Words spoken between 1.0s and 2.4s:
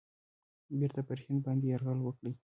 پر هند باندي یرغل وکړي.